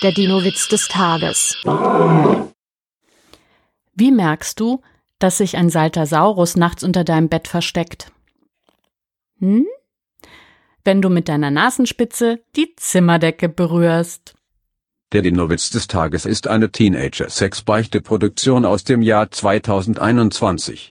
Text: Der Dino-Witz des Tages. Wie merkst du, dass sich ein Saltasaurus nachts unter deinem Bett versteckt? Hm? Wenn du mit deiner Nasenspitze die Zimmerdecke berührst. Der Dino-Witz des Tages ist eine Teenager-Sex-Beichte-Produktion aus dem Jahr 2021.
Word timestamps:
Der 0.00 0.12
Dino-Witz 0.12 0.68
des 0.68 0.86
Tages. 0.86 1.56
Wie 3.94 4.12
merkst 4.12 4.60
du, 4.60 4.80
dass 5.18 5.38
sich 5.38 5.56
ein 5.56 5.70
Saltasaurus 5.70 6.54
nachts 6.54 6.84
unter 6.84 7.02
deinem 7.02 7.28
Bett 7.28 7.48
versteckt? 7.48 8.12
Hm? 9.40 9.66
Wenn 10.84 11.02
du 11.02 11.08
mit 11.08 11.28
deiner 11.28 11.50
Nasenspitze 11.50 12.38
die 12.54 12.76
Zimmerdecke 12.76 13.48
berührst. 13.48 14.36
Der 15.10 15.22
Dino-Witz 15.22 15.70
des 15.70 15.88
Tages 15.88 16.26
ist 16.26 16.46
eine 16.46 16.70
Teenager-Sex-Beichte-Produktion 16.70 18.64
aus 18.64 18.84
dem 18.84 19.02
Jahr 19.02 19.32
2021. 19.32 20.86